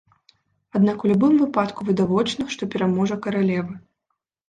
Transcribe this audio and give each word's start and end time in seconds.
Аднак 0.79 0.97
у 1.05 1.11
любым 1.11 1.37
выпадку 1.43 1.87
відавочна, 1.91 2.49
што 2.59 2.71
пераможа 2.75 3.23
каралева. 3.27 3.83